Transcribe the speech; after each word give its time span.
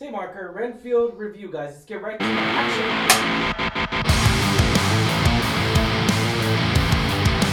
Say 0.00 0.12
marker, 0.12 0.52
Renfield 0.54 1.18
review, 1.18 1.50
guys. 1.50 1.70
Let's 1.70 1.84
get 1.84 2.00
right 2.00 2.16
to 2.20 2.24
the 2.24 2.30
action. 2.30 2.88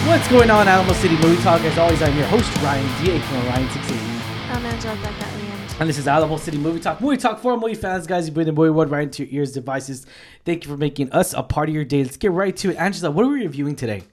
What's 0.07 0.27
going 0.27 0.51
on, 0.51 0.67
Alamo 0.67 0.93
City 0.93 1.17
Movie 1.17 1.41
Talk? 1.41 1.61
As 1.61 1.75
always, 1.79 2.03
I'm 2.03 2.15
your 2.15 2.27
host, 2.27 2.55
Ryan 2.57 3.03
D. 3.03 3.17
from 3.17 3.37
Ryan16. 3.47 3.97
I'm 4.51 4.63
Angela 4.63 4.95
Becca 4.97 5.25
Liam. 5.25 5.79
And 5.79 5.89
this 5.89 5.97
is 5.97 6.07
Alamo 6.07 6.37
City 6.37 6.59
Movie 6.59 6.81
Talk. 6.81 7.01
Movie 7.01 7.17
Talk 7.17 7.39
for 7.39 7.57
movie 7.57 7.73
fans, 7.73 8.05
guys. 8.05 8.27
You 8.27 8.31
bring 8.31 8.45
the 8.45 8.51
movie 8.51 8.69
world 8.69 8.91
right 8.91 9.05
into 9.05 9.25
your 9.25 9.41
ears, 9.41 9.51
devices. 9.53 10.05
Thank 10.45 10.65
you 10.65 10.69
for 10.69 10.77
making 10.77 11.11
us 11.13 11.33
a 11.33 11.41
part 11.41 11.69
of 11.69 11.73
your 11.73 11.83
day. 11.83 12.03
Let's 12.03 12.15
get 12.15 12.31
right 12.31 12.55
to 12.57 12.69
it. 12.69 12.75
Angela, 12.75 13.09
what 13.09 13.25
are 13.25 13.29
we 13.29 13.41
reviewing 13.41 13.75
today? 13.75 14.03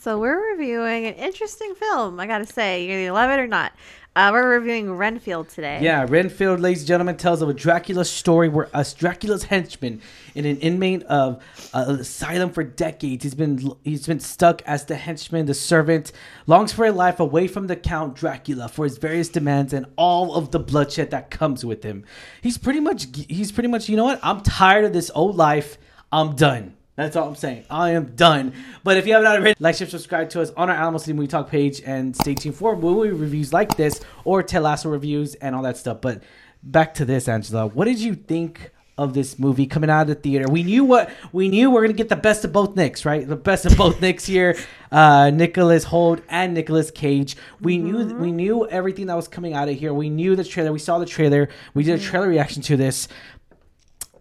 So 0.00 0.18
we're 0.18 0.52
reviewing 0.52 1.04
an 1.04 1.12
interesting 1.16 1.74
film. 1.74 2.20
I 2.20 2.26
gotta 2.26 2.46
say, 2.46 2.86
you 2.86 2.92
either 2.96 3.12
love 3.12 3.30
it 3.30 3.38
or 3.38 3.46
not. 3.46 3.72
Uh, 4.16 4.30
we're 4.32 4.48
reviewing 4.48 4.90
Renfield 4.94 5.50
today. 5.50 5.78
Yeah, 5.82 6.06
Renfield, 6.08 6.58
ladies 6.58 6.80
and 6.80 6.88
gentlemen, 6.88 7.18
tells 7.18 7.42
of 7.42 7.50
a 7.50 7.52
Dracula 7.52 8.06
story 8.06 8.48
where 8.48 8.70
a 8.72 8.82
Dracula's 8.96 9.44
henchman 9.44 10.00
and 10.34 10.46
an 10.46 10.56
inmate 10.60 11.02
of 11.02 11.42
uh, 11.74 11.84
an 11.86 12.00
asylum 12.00 12.48
for 12.48 12.64
decades. 12.64 13.24
He's 13.24 13.34
been 13.34 13.72
he's 13.84 14.06
been 14.06 14.20
stuck 14.20 14.62
as 14.62 14.86
the 14.86 14.96
henchman, 14.96 15.44
the 15.44 15.52
servant, 15.52 16.12
longs 16.46 16.72
for 16.72 16.86
a 16.86 16.92
life 16.92 17.20
away 17.20 17.46
from 17.46 17.66
the 17.66 17.76
Count 17.76 18.16
Dracula 18.16 18.68
for 18.68 18.86
his 18.86 18.96
various 18.96 19.28
demands 19.28 19.74
and 19.74 19.84
all 19.96 20.34
of 20.34 20.50
the 20.50 20.58
bloodshed 20.60 21.10
that 21.10 21.30
comes 21.30 21.62
with 21.62 21.82
him. 21.82 22.06
He's 22.40 22.56
pretty 22.56 22.80
much 22.80 23.06
he's 23.28 23.52
pretty 23.52 23.68
much 23.68 23.90
you 23.90 23.98
know 23.98 24.04
what? 24.04 24.20
I'm 24.22 24.40
tired 24.40 24.86
of 24.86 24.94
this 24.94 25.10
old 25.14 25.36
life. 25.36 25.76
I'm 26.10 26.36
done. 26.36 26.74
That's 26.96 27.16
all 27.16 27.28
I'm 27.28 27.34
saying. 27.34 27.64
I 27.70 27.90
am 27.90 28.14
done. 28.14 28.52
But 28.84 28.96
if 28.96 29.06
you 29.06 29.14
haven't 29.14 29.28
already, 29.28 29.54
like, 29.58 29.76
share, 29.76 29.88
subscribe 29.88 30.28
to 30.30 30.42
us 30.42 30.50
on 30.56 30.68
our 30.68 30.76
Alamo 30.76 30.98
City 30.98 31.14
Movie 31.14 31.28
Talk 31.28 31.48
page, 31.48 31.80
and 31.86 32.14
stay 32.14 32.34
tuned 32.34 32.56
for 32.56 32.76
movie 32.76 33.10
reviews 33.10 33.52
like 33.52 33.76
this 33.76 34.00
or 34.24 34.42
Ted 34.42 34.62
Lasso 34.62 34.90
reviews 34.90 35.34
and 35.36 35.54
all 35.54 35.62
that 35.62 35.76
stuff. 35.76 36.00
But 36.00 36.22
back 36.62 36.94
to 36.94 37.04
this, 37.04 37.28
Angela. 37.28 37.66
What 37.66 37.86
did 37.86 38.00
you 38.00 38.14
think 38.14 38.72
of 38.98 39.14
this 39.14 39.38
movie 39.38 39.66
coming 39.66 39.88
out 39.88 40.02
of 40.02 40.08
the 40.08 40.14
theater? 40.14 40.46
We 40.50 40.62
knew 40.62 40.84
what 40.84 41.10
we 41.32 41.48
knew. 41.48 41.70
We're 41.70 41.80
gonna 41.82 41.94
get 41.94 42.10
the 42.10 42.16
best 42.16 42.44
of 42.44 42.52
both 42.52 42.76
Nicks, 42.76 43.06
right? 43.06 43.26
The 43.26 43.36
best 43.36 43.64
of 43.64 43.76
both 43.76 44.00
Nicks 44.00 44.26
here. 44.26 44.56
Uh, 44.92 45.30
Nicholas 45.30 45.84
Hoult 45.84 46.20
and 46.28 46.52
Nicolas 46.52 46.90
Cage. 46.90 47.36
We 47.60 47.78
knew 47.78 48.12
we 48.16 48.32
knew 48.32 48.66
everything 48.66 49.06
that 49.06 49.14
was 49.14 49.28
coming 49.28 49.54
out 49.54 49.68
of 49.68 49.78
here. 49.78 49.94
We 49.94 50.10
knew 50.10 50.34
the 50.34 50.42
trailer. 50.42 50.72
We 50.72 50.80
saw 50.80 50.98
the 50.98 51.06
trailer. 51.06 51.48
We 51.74 51.84
did 51.84 52.00
a 52.00 52.02
trailer 52.02 52.26
reaction 52.26 52.60
to 52.62 52.76
this. 52.76 53.06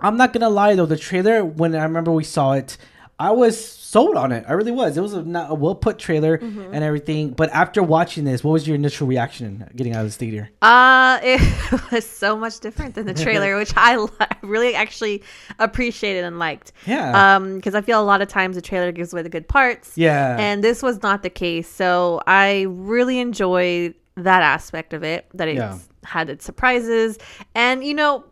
I'm 0.01 0.17
not 0.17 0.33
gonna 0.33 0.49
lie 0.49 0.75
though, 0.75 0.85
the 0.85 0.97
trailer 0.97 1.43
when 1.43 1.75
I 1.75 1.83
remember 1.83 2.11
we 2.11 2.23
saw 2.23 2.53
it, 2.53 2.77
I 3.19 3.31
was 3.31 3.59
sold 3.89 4.15
on 4.15 4.31
it. 4.31 4.45
I 4.47 4.53
really 4.53 4.71
was. 4.71 4.95
It 4.95 5.01
was 5.01 5.13
a, 5.13 5.19
a 5.49 5.53
well 5.53 5.75
put 5.75 5.97
trailer 5.99 6.37
Mm-hmm. 6.37 6.73
and 6.73 6.83
everything. 6.83 7.31
But 7.31 7.49
after 7.49 7.83
watching 7.83 8.23
this, 8.23 8.43
what 8.43 8.51
was 8.51 8.65
your 8.67 8.75
initial 8.75 9.07
reaction 9.07 9.67
getting 9.75 9.93
out 9.93 10.01
of 10.01 10.05
this 10.07 10.15
theater? 10.15 10.49
Uh, 10.61 11.19
it 11.23 11.91
was 11.91 12.07
so 12.07 12.37
much 12.37 12.59
different 12.61 12.95
than 12.95 13.07
the 13.07 13.13
trailer, 13.13 13.57
which 13.61 13.73
I 13.75 14.07
really 14.41 14.73
actually 14.75 15.23
appreciated 15.57 16.23
and 16.23 16.39
liked. 16.39 16.71
Yeah. 16.85 17.35
Um, 17.35 17.55
because 17.57 17.75
I 17.75 17.81
feel 17.81 17.99
a 17.99 18.05
lot 18.05 18.21
of 18.21 18.27
times 18.29 18.55
the 18.55 18.61
trailer 18.61 18.91
gives 18.93 19.11
away 19.11 19.23
the 19.23 19.29
good 19.29 19.47
parts. 19.49 19.97
Yeah. 19.97 20.37
And 20.39 20.63
this 20.63 20.81
was 20.81 21.01
not 21.01 21.21
the 21.23 21.29
case. 21.29 21.67
So 21.67 22.21
I 22.27 22.67
really 22.69 23.19
enjoyed 23.19 23.95
that 24.15 24.43
aspect 24.43 24.93
of 24.93 25.03
it. 25.03 25.25
That 25.33 25.47
it 25.49 25.55
Yeah. 25.57 25.77
had 26.05 26.29
its 26.29 26.45
surprises, 26.45 27.17
and 27.53 27.83
you 27.83 27.95
know. 27.95 28.23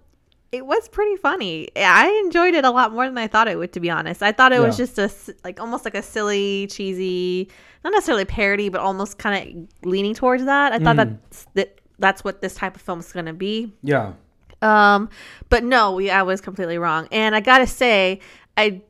It 0.51 0.65
was 0.65 0.87
pretty 0.87 1.17
funny. 1.17 1.67
I 1.75 2.07
enjoyed 2.25 2.53
it 2.53 2.63
a 2.63 2.71
lot 2.71 2.93
more 2.93 3.05
than 3.05 3.17
I 3.17 3.27
thought 3.27 3.47
it 3.49 3.57
would, 3.57 3.73
to 3.73 3.79
be 3.81 3.89
honest. 3.89 4.23
I 4.23 4.31
thought 4.31 4.53
it 4.53 4.61
was 4.61 4.77
just 4.77 4.97
a 4.97 5.11
like 5.43 5.59
almost 5.59 5.83
like 5.85 5.93
a 5.95 6.01
silly, 6.01 6.67
cheesy, 6.67 7.49
not 7.83 7.91
necessarily 7.91 8.23
parody, 8.25 8.69
but 8.69 8.79
almost 8.79 9.17
kind 9.17 9.67
of 9.83 9.85
leaning 9.89 10.13
towards 10.13 10.45
that. 10.45 10.71
I 10.71 10.79
thought 10.79 10.95
Mm. 10.95 11.17
that 11.33 11.45
that 11.55 11.77
that's 11.99 12.23
what 12.23 12.41
this 12.41 12.55
type 12.55 12.75
of 12.75 12.81
film 12.81 12.99
is 12.99 13.11
going 13.11 13.25
to 13.25 13.33
be. 13.33 13.73
yeah. 13.83 14.13
Um, 14.61 15.09
but 15.49 15.63
no, 15.63 15.91
we 15.91 16.09
I 16.09 16.23
was 16.23 16.41
completely 16.41 16.77
wrong. 16.77 17.07
And 17.11 17.35
I 17.35 17.41
gotta 17.41 17.67
say, 17.67 18.21
I 18.55 18.81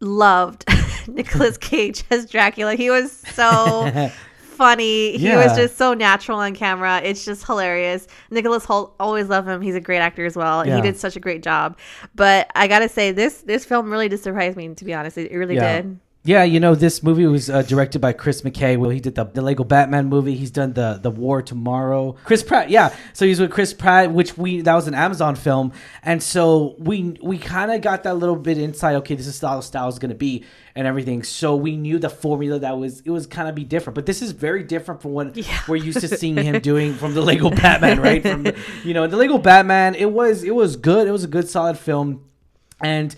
loved 0.00 0.64
Nicolas 1.08 1.58
Cage 1.60 2.04
as 2.10 2.26
Dracula. 2.28 2.74
He 2.74 2.90
was 2.90 3.12
so 3.12 4.10
funny. 4.56 5.16
He 5.18 5.28
was 5.34 5.56
just 5.56 5.76
so 5.76 5.94
natural 5.94 6.38
on 6.38 6.54
camera. 6.54 7.00
It's 7.02 7.24
just 7.24 7.46
hilarious. 7.46 8.06
Nicholas 8.30 8.64
Hoult, 8.66 8.94
always 8.98 9.28
love 9.28 9.46
him. 9.46 9.60
He's 9.60 9.74
a 9.74 9.80
great 9.80 9.98
actor 9.98 10.24
as 10.26 10.36
well. 10.36 10.66
Yeah. 10.66 10.76
He 10.76 10.82
did 10.82 10.96
such 10.96 11.16
a 11.16 11.20
great 11.20 11.42
job. 11.42 11.78
But 12.14 12.50
I 12.54 12.66
gotta 12.68 12.88
say, 12.88 13.12
this 13.12 13.42
this 13.42 13.64
film 13.64 13.90
really 13.90 14.08
did 14.08 14.20
surprise 14.20 14.56
me. 14.56 14.74
To 14.74 14.84
be 14.84 14.94
honest, 14.94 15.18
it, 15.18 15.30
it 15.30 15.36
really 15.36 15.54
Yeah. 15.56 15.82
did. 15.82 16.00
Yeah, 16.26 16.42
you 16.42 16.58
know, 16.58 16.74
this 16.74 17.02
movie 17.04 17.24
was 17.26 17.48
uh, 17.48 17.62
directed 17.62 18.00
by 18.00 18.12
Chris 18.12 18.42
McKay. 18.42 18.76
Well, 18.76 18.90
he 18.90 18.98
did 18.98 19.14
the, 19.14 19.24
the 19.24 19.40
Lego 19.42 19.62
Batman 19.62 20.06
movie. 20.06 20.34
He's 20.34 20.50
done 20.50 20.72
the 20.72 20.98
the 21.00 21.10
War 21.10 21.40
Tomorrow. 21.40 22.16
Chris 22.24 22.42
Pratt, 22.42 22.68
yeah. 22.68 22.94
So 23.12 23.24
he's 23.24 23.38
with 23.40 23.52
Chris 23.52 23.72
Pratt, 23.72 24.12
which 24.12 24.36
we 24.36 24.60
that 24.62 24.74
was 24.74 24.88
an 24.88 24.94
Amazon 24.94 25.36
film, 25.36 25.72
and 26.02 26.20
so 26.22 26.74
we 26.78 27.16
we 27.22 27.38
kind 27.38 27.70
of 27.70 27.80
got 27.80 28.02
that 28.02 28.14
little 28.16 28.34
bit 28.34 28.58
inside. 28.58 28.96
Okay, 28.96 29.14
this 29.14 29.28
is 29.28 29.40
how 29.40 29.56
the 29.56 29.62
style 29.62 29.88
is 29.88 30.00
going 30.00 30.08
to 30.10 30.16
be 30.16 30.44
and 30.74 30.86
everything. 30.86 31.22
So 31.22 31.54
we 31.54 31.76
knew 31.76 31.98
the 32.00 32.10
formula 32.10 32.58
that 32.58 32.76
was 32.76 33.00
it 33.02 33.10
was 33.10 33.26
kind 33.28 33.48
of 33.48 33.54
be 33.54 33.64
different, 33.64 33.94
but 33.94 34.04
this 34.06 34.20
is 34.20 34.32
very 34.32 34.64
different 34.64 35.00
from 35.02 35.12
what 35.12 35.36
Yeah. 35.36 35.60
we're 35.68 35.76
used 35.76 36.00
to 36.00 36.08
seeing 36.08 36.36
him 36.36 36.60
doing 36.70 36.94
from 36.94 37.14
the 37.14 37.22
Lego 37.22 37.50
Batman, 37.50 38.00
right? 38.00 38.20
From 38.22 38.46
you 38.84 38.94
know 38.94 39.06
the 39.06 39.16
Lego 39.16 39.38
Batman, 39.38 39.94
it 39.94 40.10
was 40.10 40.42
it 40.42 40.54
was 40.54 40.74
good. 40.74 41.06
It 41.06 41.12
was 41.12 41.22
a 41.22 41.28
good 41.28 41.48
solid 41.48 41.78
film, 41.78 42.24
and 42.80 43.14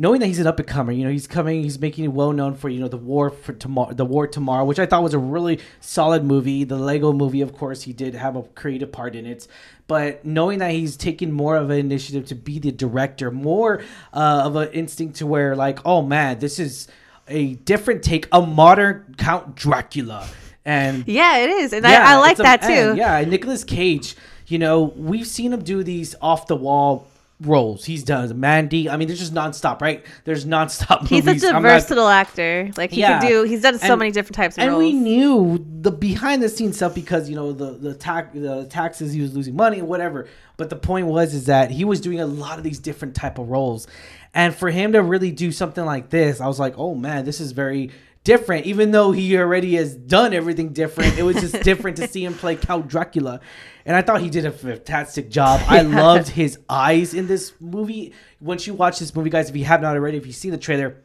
knowing 0.00 0.18
that 0.18 0.26
he's 0.26 0.38
an 0.38 0.46
up 0.46 0.58
and 0.58 0.66
comer, 0.66 0.92
you 0.92 1.04
know, 1.04 1.10
he's 1.10 1.26
coming, 1.26 1.62
he's 1.62 1.78
making 1.78 2.06
it 2.06 2.08
well 2.08 2.32
known 2.32 2.54
for 2.54 2.70
you 2.70 2.80
know 2.80 2.88
the 2.88 2.96
war 2.96 3.28
for 3.28 3.52
tomorrow, 3.52 3.92
the 3.92 4.04
war 4.04 4.26
tomorrow, 4.26 4.64
which 4.64 4.78
I 4.78 4.86
thought 4.86 5.02
was 5.02 5.12
a 5.14 5.18
really 5.18 5.60
solid 5.80 6.24
movie. 6.24 6.64
The 6.64 6.78
Lego 6.78 7.12
movie, 7.12 7.42
of 7.42 7.52
course, 7.52 7.82
he 7.82 7.92
did 7.92 8.14
have 8.14 8.34
a 8.34 8.42
creative 8.42 8.90
part 8.90 9.14
in 9.14 9.26
it, 9.26 9.46
but 9.86 10.24
knowing 10.24 10.58
that 10.60 10.72
he's 10.72 10.96
taking 10.96 11.30
more 11.30 11.54
of 11.54 11.68
an 11.68 11.78
initiative 11.78 12.24
to 12.26 12.34
be 12.34 12.58
the 12.58 12.72
director, 12.72 13.30
more 13.30 13.82
uh, 14.14 14.42
of 14.46 14.56
an 14.56 14.70
instinct 14.72 15.16
to 15.16 15.26
where 15.26 15.54
like, 15.54 15.84
oh 15.84 16.00
man, 16.00 16.38
this 16.38 16.58
is 16.58 16.88
a 17.28 17.54
different 17.56 18.02
take, 18.02 18.26
a 18.32 18.40
modern 18.40 19.14
Count 19.18 19.54
Dracula, 19.54 20.26
and 20.64 21.06
Yeah, 21.06 21.38
it 21.38 21.50
is, 21.50 21.74
and 21.74 21.84
yeah, 21.84 22.08
I, 22.08 22.14
I 22.14 22.16
like 22.16 22.32
it's 22.32 22.40
a- 22.40 22.44
that 22.44 22.62
too. 22.62 22.72
Yeah, 22.72 22.88
and, 22.88 22.96
yeah, 22.98 23.24
Nicolas 23.24 23.64
Cage. 23.64 24.16
You 24.46 24.58
know, 24.58 24.82
we've 24.96 25.28
seen 25.28 25.52
him 25.52 25.62
do 25.62 25.84
these 25.84 26.16
off 26.20 26.48
the 26.48 26.56
wall 26.56 27.06
roles. 27.40 27.84
He's 27.84 28.04
done 28.04 28.38
Mandy. 28.38 28.88
I 28.90 28.96
mean, 28.96 29.08
there's 29.08 29.18
just 29.20 29.32
nonstop, 29.34 29.80
right? 29.80 30.04
There's 30.24 30.44
nonstop. 30.44 31.08
He's 31.08 31.24
movies. 31.24 31.42
such 31.42 31.52
a 31.52 31.56
I'm 31.56 31.62
not- 31.62 31.68
versatile 31.70 32.08
actor. 32.08 32.70
Like 32.76 32.90
he 32.90 33.00
Yeah. 33.00 33.20
can 33.20 33.28
do. 33.30 33.42
He's 33.44 33.62
done 33.62 33.78
so 33.78 33.92
And- 33.92 33.98
many 33.98 34.10
different 34.10 34.36
types 34.36 34.56
of 34.58 34.62
and 34.62 34.72
roles. 34.72 34.82
we 34.84 34.92
knew 34.92 35.64
the 35.80 35.90
behind 35.90 36.42
the 36.42 36.48
scenes 36.48 36.76
stuff 36.76 36.94
because 36.94 37.28
you 37.30 37.36
know 37.36 37.52
the 37.52 37.72
the 37.72 37.94
tax 37.94 38.28
the 38.34 38.66
taxes 38.66 39.12
he 39.12 39.20
was 39.22 39.34
losing 39.34 39.56
money 39.56 39.80
whatever. 39.82 40.26
But 40.56 40.68
the 40.70 40.76
point 40.76 41.06
was 41.06 41.32
is 41.32 41.46
that 41.46 41.70
he 41.70 41.84
was 41.84 42.00
doing 42.00 42.20
a 42.20 42.26
lot 42.26 42.58
of 42.58 42.64
these 42.64 42.78
different 42.78 43.14
type 43.14 43.38
of 43.38 43.48
roles, 43.48 43.86
and 44.34 44.54
for 44.54 44.68
him 44.70 44.92
to 44.92 45.02
really 45.02 45.30
do 45.30 45.50
something 45.52 45.84
like 45.86 46.10
this, 46.10 46.40
I 46.40 46.46
was 46.46 46.60
like, 46.60 46.74
oh 46.76 46.94
man, 46.94 47.24
this 47.24 47.40
is 47.40 47.52
very 47.52 47.90
different. 48.24 48.66
Even 48.66 48.90
though 48.90 49.12
he 49.12 49.36
already 49.36 49.76
has 49.76 49.94
done 49.94 50.34
everything 50.34 50.72
different, 50.72 51.18
it 51.18 51.22
was 51.22 51.36
just 51.36 51.62
different 51.62 51.96
to 51.98 52.08
see 52.08 52.24
him 52.24 52.34
play 52.34 52.56
Count 52.56 52.88
Dracula, 52.88 53.40
and 53.84 53.96
I 53.96 54.02
thought 54.02 54.20
he 54.20 54.30
did 54.30 54.44
a 54.46 54.52
fantastic 54.52 55.30
job. 55.30 55.60
I 55.66 55.82
loved 55.82 56.28
his 56.28 56.58
eyes 56.68 57.14
in 57.14 57.26
this 57.26 57.52
movie. 57.60 58.12
Once 58.40 58.66
you 58.66 58.74
watch 58.74 58.98
this 58.98 59.14
movie, 59.14 59.30
guys, 59.30 59.48
if 59.50 59.56
you 59.56 59.64
have 59.64 59.80
not 59.80 59.96
already, 59.96 60.18
if 60.18 60.26
you've 60.26 60.36
seen 60.36 60.50
the 60.50 60.58
trailer 60.58 60.96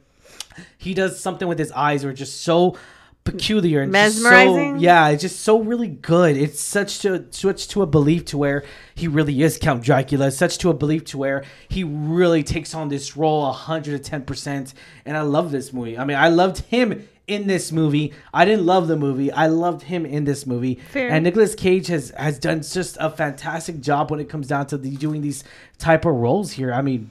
he 0.77 0.93
does 0.93 1.19
something 1.19 1.47
with 1.47 1.59
his 1.59 1.71
eyes 1.71 2.05
are 2.05 2.13
just 2.13 2.41
so 2.41 2.77
peculiar 3.25 3.81
and 3.81 3.91
just 3.93 4.17
so- 4.17 4.23
Mesmerizing? 4.29 4.77
yeah, 4.79 5.09
it's 5.09 5.21
just 5.23 5.41
so 5.41 5.59
really 5.59 5.89
good. 5.89 6.37
It's 6.37 6.61
such 6.61 6.99
to 6.99 7.25
such 7.31 7.67
to 7.69 7.81
a 7.81 7.85
belief 7.85 8.23
to 8.25 8.37
where 8.37 8.63
he 8.93 9.07
really 9.09 9.41
is 9.43 9.57
Count 9.57 9.83
Dracula. 9.83 10.27
It's 10.27 10.37
such 10.37 10.57
to 10.59 10.69
a 10.69 10.73
belief 10.73 11.03
to 11.05 11.17
where 11.17 11.43
he 11.67 11.83
really 11.83 12.43
takes 12.43 12.73
on 12.73 12.87
this 12.87 13.17
role 13.17 13.51
hundred 13.51 13.95
and 13.95 14.03
ten 14.05 14.21
percent. 14.23 14.73
And 15.05 15.17
I 15.17 15.21
love 15.21 15.51
this 15.51 15.73
movie. 15.73 15.97
I 15.97 16.05
mean, 16.05 16.17
I 16.17 16.29
loved 16.29 16.59
him 16.67 17.07
in 17.27 17.47
this 17.47 17.71
movie. 17.71 18.13
I 18.31 18.45
didn't 18.45 18.65
love 18.67 18.87
the 18.87 18.95
movie. 18.95 19.31
I 19.31 19.47
loved 19.47 19.81
him 19.81 20.05
in 20.05 20.25
this 20.25 20.45
movie. 20.45 20.75
Fair. 20.91 21.09
And 21.09 21.23
Nicolas 21.23 21.55
Cage 21.55 21.87
has 21.87 22.11
has 22.11 22.37
done 22.39 22.61
just 22.61 22.95
a 22.99 23.09
fantastic 23.09 23.81
job 23.81 24.11
when 24.11 24.19
it 24.19 24.29
comes 24.29 24.47
down 24.47 24.67
to 24.67 24.77
the, 24.77 24.95
doing 24.95 25.21
these 25.21 25.43
type 25.79 26.05
of 26.05 26.13
roles 26.13 26.51
here. 26.51 26.71
I 26.71 26.81
mean, 26.83 27.09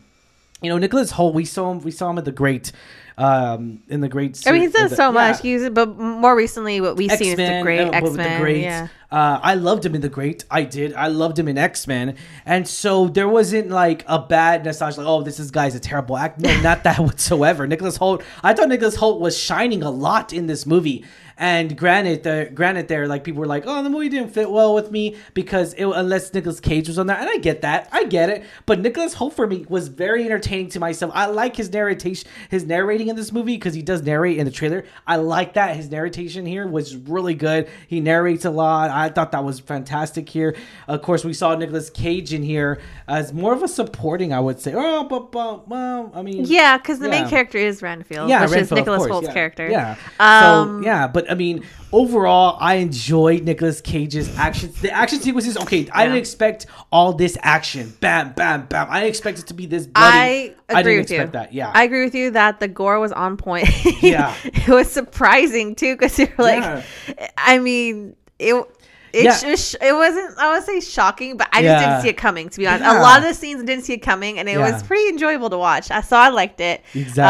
you 0.65 0.71
know, 0.71 0.79
Nicholas 0.79 1.13
Hoult. 1.13 1.35
We 1.35 1.45
saw 1.45 1.71
him. 1.73 1.81
We 1.81 1.91
saw 1.91 2.11
him 2.11 2.19
at 2.19 2.25
the 2.25 2.33
Great, 2.33 2.73
um, 3.17 3.83
in 3.89 4.01
the 4.01 4.09
Great. 4.09 4.43
I 4.47 4.53
mean, 4.53 4.63
he's 4.63 4.73
done 4.73 4.89
the- 4.89 4.97
so 4.97 5.07
yeah. 5.09 5.11
much. 5.13 5.41
He's 5.41 5.69
but 5.71 5.97
more 5.99 6.35
recently, 6.35 6.81
what 6.81 6.97
we've 6.97 7.11
seen 7.13 7.33
is 7.33 7.37
the 7.37 7.61
great 7.63 7.81
uh, 7.81 7.91
X 7.93 8.11
Men. 8.13 8.41
Great. 8.41 8.63
Yeah, 8.63 8.89
Uh, 9.11 9.39
I 9.43 9.55
loved 9.55 9.85
him 9.87 9.95
in 9.95 10.01
the 10.01 10.09
Great. 10.09 10.45
I 10.51 10.63
did. 10.65 10.95
I 10.95 11.07
loved 11.09 11.39
him 11.39 11.47
in 11.49 11.57
X 11.59 11.87
Men, 11.87 12.17
and 12.45 12.67
so 12.67 13.07
there 13.09 13.29
wasn't 13.29 13.71
like 13.71 14.05
a 14.09 14.19
bad 14.19 14.65
nostalgia. 14.65 15.01
Like, 15.01 15.07
oh, 15.09 15.23
this 15.23 15.39
is 15.39 15.51
guy's 15.51 15.75
a 15.75 15.81
terrible 15.81 16.17
act. 16.17 16.41
No, 16.41 16.61
not 16.61 16.83
that 16.85 16.99
whatsoever. 17.07 17.67
Nicholas 17.67 17.99
Hoult. 17.99 18.23
I 18.43 18.53
thought 18.55 18.69
Nicholas 18.69 18.97
Hoult 18.97 19.21
was 19.21 19.39
shining 19.39 19.83
a 19.83 19.91
lot 19.91 20.33
in 20.33 20.47
this 20.47 20.67
movie. 20.67 21.05
And 21.37 21.77
granted, 21.77 22.23
the 22.23 22.51
granted, 22.55 22.89
there 22.89 23.09
like 23.09 23.25
people 23.25 23.41
were 23.41 23.47
like, 23.47 23.65
"Oh, 23.67 23.83
the 23.83 23.91
movie 23.91 24.09
didn't 24.09 24.31
fit 24.33 24.51
well 24.51 24.75
with 24.75 24.91
me 24.91 25.17
because 25.35 25.75
it, 25.75 25.85
unless 25.87 26.33
Nicolas 26.33 26.61
Cage 26.61 26.87
was 26.89 26.99
on 26.99 27.07
there." 27.09 27.17
And 27.17 27.29
I 27.29 27.39
get 27.39 27.63
that, 27.63 27.89
I 27.93 28.05
get 28.05 28.29
it. 28.29 28.45
But 28.67 28.81
Nicholas 28.81 29.15
Hoult 29.17 29.33
for 29.35 29.47
me 29.47 29.67
was 29.69 29.89
very 29.89 30.25
entertaining 30.25 30.69
to 30.71 30.81
myself. 30.81 31.11
I 31.15 31.27
like 31.27 31.57
his 31.57 31.73
narration, 31.73 32.29
his 32.51 32.65
narrating 32.65 33.09
in 33.09 33.17
this 33.17 33.33
movie 33.33 33.57
because 33.57 33.75
he 33.75 33.83
does 33.83 34.03
narrate 34.03 34.39
in 34.39 34.45
the 34.45 34.53
trailer. 34.53 34.85
I 35.07 35.17
like 35.17 35.55
that 35.55 35.75
his 35.77 35.91
narration 35.91 36.47
here 36.47 36.67
was 36.67 36.97
really 36.97 37.35
good. 37.35 37.69
He 37.89 38.01
narrates 38.01 38.45
a 38.45 38.51
lot. 38.51 38.91
I 38.91 39.09
thought 39.09 39.33
that 39.33 39.43
was 39.45 39.59
fantastic 39.61 40.29
here. 40.29 40.55
Of 40.87 41.03
course, 41.03 41.25
we 41.25 41.33
saw 41.33 41.55
Nicolas 41.57 41.91
Cage 41.91 42.33
in 42.33 42.43
here 42.43 42.81
as 43.09 43.33
more 43.33 43.53
of 43.53 43.63
a 43.63 43.69
supporting, 43.69 44.33
I 44.33 44.41
would 44.41 44.61
say. 44.61 44.73
Oh, 44.75 45.05
but, 45.05 45.33
but 45.33 45.69
well, 45.69 46.13
I 46.15 46.23
mean, 46.23 46.45
Yeah, 46.45 46.77
because 46.77 47.01
the 47.01 47.07
Yeah. 47.07 47.23
main 47.23 47.29
character 47.29 47.59
is 47.59 47.83
Renfield, 47.83 48.29
yeah, 48.29 48.43
which 48.43 48.51
is 48.51 48.55
Renfield, 48.57 48.79
of 48.81 48.87
Nicholas 48.87 49.11
Hoult's 49.11 49.27
yeah. 49.29 49.33
character. 49.35 49.69
Yeah. 49.69 49.97
Um, 50.21 50.83
so 50.83 50.87
yeah, 50.87 51.07
but 51.09 51.24
I 51.29 51.35
mean, 51.35 51.65
overall, 51.93 52.57
I 52.61 52.75
enjoyed 52.77 53.43
Nicolas 53.45 53.81
Cage's 53.81 54.37
action. 54.37 54.73
The 54.81 54.91
action 54.91 55.21
sequences. 55.21 55.57
Okay, 55.57 55.89
I 55.93 56.05
didn't 56.05 56.19
expect 56.19 56.67
all 56.93 57.13
this 57.13 57.37
action. 57.43 57.93
Bam, 58.01 58.33
bam, 58.33 58.67
bam. 58.67 58.89
I 58.91 59.01
didn't 59.01 59.11
expect 59.11 59.39
it 59.39 59.47
to 59.49 59.55
be 59.55 59.67
this 59.67 59.87
bloody. 59.87 60.17
I 60.17 60.27
agree 60.27 60.55
I 60.69 60.83
didn't 60.83 60.99
with 61.01 61.11
you. 61.11 61.17
expect 61.17 61.33
that. 61.33 61.53
Yeah. 61.53 61.71
I 61.75 61.85
agree 61.85 62.05
with 62.05 62.15
you 62.15 62.31
that 62.33 62.61
the 62.61 62.69
gore 62.69 62.99
was 63.01 63.13
on 63.13 63.37
point. 63.37 63.69
Yeah. 64.03 64.35
it 64.45 64.69
was 64.69 64.91
surprising 64.91 65.75
too 65.75 65.95
because 65.95 66.19
you're 66.19 66.29
like, 66.39 66.63
Yeah. 66.63 67.29
I 67.39 67.59
mean, 67.59 68.17
it. 68.39 68.67
It, 69.15 69.25
Yeah. 69.25 69.55
sh- 69.55 69.77
it 69.81 69.93
wasn't 69.95 70.37
I 70.39 70.55
would 70.55 70.65
say 70.65 70.81
shocking, 70.81 71.37
but 71.37 71.49
I 71.53 71.63
just 71.63 71.85
didn't 71.85 72.03
see 72.03 72.09
it 72.09 72.17
coming. 72.17 72.49
To 72.49 72.59
be 72.59 72.67
honest, 72.67 72.83
Yeah. 72.85 73.01
a 73.01 73.03
lot 73.03 73.19
of 73.23 73.29
the 73.29 73.35
scenes 73.35 73.63
I 73.63 73.65
didn't 73.65 73.85
see 73.85 73.93
it 73.95 73.99
coming, 74.03 74.39
and 74.39 74.49
it 74.49 74.59
Yeah. 74.59 74.73
was 74.73 74.83
pretty 74.83 75.09
enjoyable 75.09 75.51
to 75.51 75.59
watch. 75.59 75.91
I 75.91 76.01
saw 76.01 76.23
I 76.23 76.29
liked 76.31 76.61
it. 76.61 76.83
Exactly. 76.95 77.23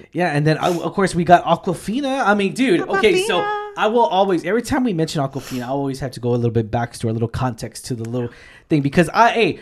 Um, 0.00 0.04
yeah, 0.12 0.30
and 0.32 0.46
then 0.46 0.56
uh, 0.58 0.80
of 0.80 0.92
course 0.94 1.14
we 1.14 1.24
got 1.24 1.44
Awkwafina. 1.44 2.24
I 2.26 2.34
mean, 2.34 2.54
dude. 2.54 2.80
Okay, 2.88 3.22
so 3.24 3.40
I 3.76 3.86
will 3.88 4.06
always 4.06 4.44
every 4.44 4.62
time 4.62 4.84
we 4.84 4.92
mention 4.92 5.22
Awkwafina, 5.22 5.64
I 5.64 5.68
always 5.68 6.00
have 6.00 6.12
to 6.12 6.20
go 6.20 6.30
a 6.30 6.36
little 6.36 6.50
bit 6.50 6.70
backstory, 6.70 7.10
a 7.10 7.12
little 7.12 7.28
context 7.28 7.84
to 7.86 7.94
the 7.94 8.08
little 8.08 8.30
thing 8.68 8.80
because 8.82 9.08
I, 9.10 9.30
hey, 9.30 9.60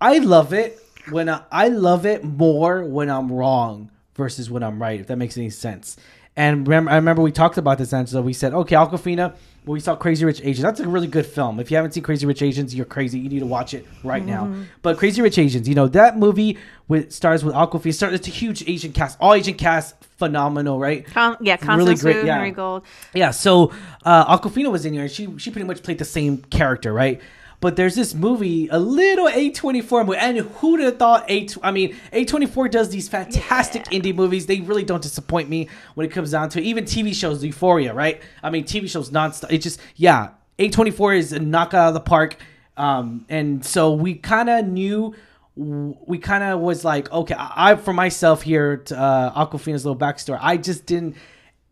I 0.00 0.18
love 0.18 0.52
it 0.52 0.78
when 1.10 1.28
I, 1.28 1.40
I 1.50 1.68
love 1.68 2.06
it 2.06 2.22
more 2.24 2.84
when 2.84 3.10
I'm 3.10 3.30
wrong 3.32 3.90
versus 4.14 4.48
when 4.50 4.62
I'm 4.62 4.80
right. 4.80 5.00
If 5.00 5.08
that 5.08 5.16
makes 5.16 5.36
any 5.36 5.50
sense. 5.50 5.96
And 6.36 6.66
remember, 6.66 6.90
I 6.90 6.96
remember 6.96 7.20
we 7.22 7.32
talked 7.32 7.58
about 7.58 7.78
this, 7.78 7.92
Angela. 7.92 8.22
We 8.22 8.32
said, 8.32 8.54
okay, 8.54 8.74
Awkwafina. 8.74 9.34
Well, 9.64 9.74
we 9.74 9.80
saw 9.80 9.94
Crazy 9.94 10.24
Rich 10.24 10.40
Asians. 10.40 10.62
That's 10.62 10.80
a 10.80 10.88
really 10.88 11.06
good 11.06 11.26
film. 11.26 11.60
If 11.60 11.70
you 11.70 11.76
haven't 11.76 11.92
seen 11.92 12.02
Crazy 12.02 12.26
Rich 12.26 12.42
Asians, 12.42 12.74
you're 12.74 12.86
crazy. 12.86 13.20
You 13.20 13.28
need 13.28 13.40
to 13.40 13.46
watch 13.46 13.74
it 13.74 13.86
right 14.02 14.24
now. 14.24 14.52
But 14.80 14.98
Crazy 14.98 15.22
Rich 15.22 15.38
Asians, 15.38 15.68
you 15.68 15.76
know 15.76 15.86
that 15.88 16.18
movie 16.18 16.58
with 16.88 17.12
stars 17.12 17.44
with 17.44 17.54
Awkwafina. 17.54 17.94
Start, 17.94 18.12
it's 18.12 18.26
a 18.26 18.30
huge 18.30 18.68
Asian 18.68 18.92
cast. 18.92 19.18
All 19.20 19.34
Asian 19.34 19.54
cast, 19.54 19.94
phenomenal, 20.16 20.80
right? 20.80 21.06
Con- 21.06 21.36
yeah, 21.40 21.58
Really 21.76 21.94
great, 21.94 22.16
Wu, 22.22 22.26
yeah. 22.26 22.50
Gold. 22.50 22.84
Yeah, 23.14 23.30
so 23.30 23.72
uh, 24.04 24.36
Awkwafina 24.36 24.72
was 24.72 24.84
in 24.84 24.94
here. 24.94 25.08
She 25.08 25.28
she 25.38 25.50
pretty 25.52 25.66
much 25.66 25.82
played 25.82 25.98
the 25.98 26.04
same 26.04 26.38
character, 26.38 26.92
right? 26.92 27.20
But 27.62 27.76
there's 27.76 27.94
this 27.94 28.12
movie, 28.12 28.66
a 28.72 28.78
little 28.80 29.28
A24 29.28 30.04
movie, 30.04 30.18
and 30.18 30.38
who'd 30.38 30.80
have 30.80 30.98
thought 30.98 31.30
A? 31.30 31.46
I 31.62 31.70
mean, 31.70 31.94
A24 32.12 32.68
does 32.72 32.90
these 32.90 33.08
fantastic 33.08 33.84
indie 33.84 34.12
movies. 34.12 34.46
They 34.46 34.58
really 34.58 34.82
don't 34.82 35.00
disappoint 35.00 35.48
me 35.48 35.68
when 35.94 36.04
it 36.04 36.10
comes 36.10 36.32
down 36.32 36.48
to 36.50 36.58
it. 36.58 36.64
even 36.64 36.82
TV 36.82 37.14
shows. 37.14 37.44
Euphoria, 37.44 37.94
right? 37.94 38.20
I 38.42 38.50
mean, 38.50 38.64
TV 38.64 38.90
shows 38.90 39.10
nonstop. 39.10 39.52
It 39.52 39.58
just 39.58 39.78
yeah, 39.94 40.30
A24 40.58 41.16
is 41.16 41.32
a 41.32 41.38
knockout 41.38 41.74
out 41.74 41.88
of 41.88 41.94
the 41.94 42.00
park. 42.00 42.36
Um, 42.76 43.26
and 43.28 43.64
so 43.64 43.92
we 43.92 44.14
kind 44.14 44.50
of 44.50 44.66
knew 44.66 45.14
we 45.54 46.18
kind 46.18 46.42
of 46.42 46.58
was 46.58 46.84
like, 46.84 47.12
okay, 47.12 47.36
I, 47.36 47.70
I 47.70 47.76
for 47.76 47.92
myself 47.92 48.42
here, 48.42 48.78
to, 48.78 48.98
uh, 48.98 49.46
Awkwafina's 49.46 49.86
little 49.86 49.96
backstory, 49.96 50.40
I 50.42 50.56
just 50.56 50.84
didn't 50.84 51.14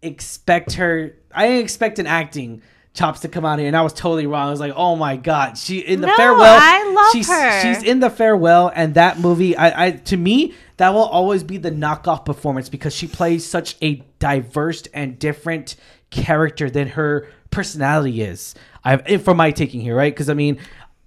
expect 0.02 0.74
her. 0.74 1.16
I 1.34 1.48
didn't 1.48 1.64
expect 1.64 1.98
an 1.98 2.06
acting 2.06 2.62
chops 2.92 3.20
to 3.20 3.28
come 3.28 3.44
out 3.44 3.58
here, 3.58 3.68
and 3.68 3.76
I 3.76 3.82
was 3.82 3.92
totally 3.92 4.26
wrong. 4.26 4.48
I 4.48 4.50
was 4.50 4.60
like, 4.60 4.72
oh 4.76 4.96
my 4.96 5.16
god, 5.16 5.56
she 5.56 5.78
in 5.78 6.00
the 6.00 6.08
No, 6.08 6.16
farewell. 6.16 6.58
I 6.60 6.92
love 6.92 7.12
she's, 7.12 7.28
her. 7.28 7.60
She's 7.62 7.82
in 7.82 8.00
the 8.00 8.10
farewell, 8.10 8.72
and 8.74 8.94
that 8.94 9.18
movie, 9.20 9.56
I, 9.56 9.86
I 9.86 9.90
to 9.92 10.16
me, 10.16 10.54
that 10.78 10.90
will 10.92 11.04
always 11.04 11.42
be 11.44 11.56
the 11.56 11.70
knockoff 11.70 12.24
performance 12.24 12.68
because 12.68 12.94
she 12.94 13.06
plays 13.06 13.46
such 13.46 13.76
a 13.80 14.02
diverse 14.18 14.82
and 14.92 15.18
different 15.18 15.76
character 16.10 16.68
than 16.68 16.88
her 16.88 17.28
personality 17.50 18.22
is. 18.22 18.54
I 18.84 19.18
for 19.18 19.34
my 19.34 19.50
taking 19.52 19.80
here, 19.80 19.94
right? 19.96 20.12
Because 20.12 20.28
I 20.28 20.34
mean. 20.34 20.58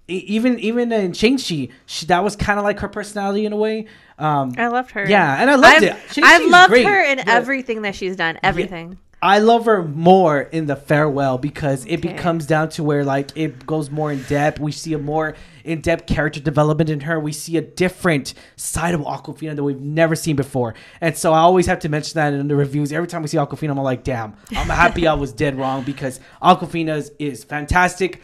Even 0.06 0.58
even 0.58 0.92
in 0.92 1.14
Shang-Chi, 1.14 1.68
she, 1.86 2.06
that 2.08 2.22
was 2.22 2.36
kind 2.36 2.58
of 2.58 2.64
like 2.66 2.78
her 2.80 2.88
personality 2.88 3.46
in 3.46 3.54
a 3.54 3.56
way. 3.56 3.86
Um, 4.18 4.52
I 4.58 4.66
loved 4.66 4.90
her. 4.90 5.08
Yeah, 5.08 5.40
and 5.40 5.50
I 5.50 5.54
loved 5.54 5.76
I've, 5.76 5.82
it. 5.82 5.96
Shang-Chi's 6.12 6.24
I've 6.26 6.50
loved 6.50 6.68
great. 6.68 6.84
her 6.86 7.02
in 7.04 7.18
Yeah. 7.20 7.24
everything 7.26 7.80
that 7.82 7.94
she's 7.94 8.14
done. 8.14 8.38
Everything. 8.42 8.98
I 9.24 9.38
love 9.38 9.64
her 9.64 9.82
more 9.82 10.40
in 10.40 10.66
the 10.66 10.76
farewell 10.76 11.38
because 11.38 11.86
it 11.86 11.94
Okay. 12.00 12.12
becomes 12.12 12.44
down 12.46 12.68
to 12.70 12.82
where 12.84 13.04
like 13.06 13.30
it 13.34 13.64
goes 13.64 13.90
more 13.90 14.12
in 14.12 14.22
depth. 14.24 14.60
We 14.60 14.70
see 14.70 14.92
a 14.92 14.98
more 14.98 15.34
in 15.64 15.80
depth 15.80 16.06
character 16.06 16.40
development 16.40 16.90
in 16.90 17.00
her. 17.00 17.18
We 17.18 17.32
see 17.32 17.56
a 17.56 17.62
different 17.62 18.34
side 18.56 18.94
of 18.94 19.00
Awkwafina 19.00 19.56
that 19.56 19.64
we've 19.64 19.80
never 19.80 20.14
seen 20.14 20.36
before. 20.36 20.74
And 21.00 21.16
so 21.16 21.32
I 21.32 21.38
always 21.38 21.64
have 21.64 21.78
to 21.80 21.88
mention 21.88 22.16
that 22.16 22.34
in 22.34 22.48
the 22.48 22.54
reviews. 22.54 22.92
Every 22.92 23.08
time 23.08 23.22
we 23.22 23.28
see 23.28 23.38
Awkwafina, 23.38 23.70
I'm 23.70 23.78
like, 23.78 24.04
damn, 24.04 24.36
I'm 24.50 24.68
happy 24.68 25.06
I 25.06 25.14
was 25.14 25.32
dead 25.32 25.56
wrong 25.58 25.84
because 25.84 26.20
Awkwafina 26.42 26.94
is, 26.98 27.10
is 27.18 27.44
fantastic. 27.44 28.20